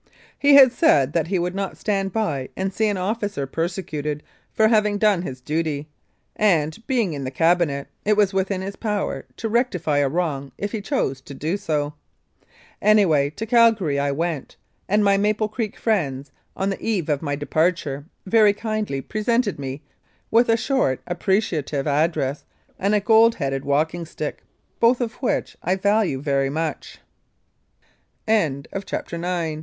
[0.39, 4.67] He had said that he would not stand by and see an officer persecuted for
[4.67, 5.87] having done his duty,
[6.35, 10.71] and, being in the Cabinet, it was within his power to rectify a wrong if
[10.71, 11.93] he chose to do so.
[12.81, 14.55] Anyway, to Calgary I went,
[14.89, 19.59] and my Maple Creek friends, on the eve of my departure, very kindly pre sented
[19.59, 19.83] me
[20.31, 22.43] with a short appreciative address
[22.79, 23.91] and a gold headed walk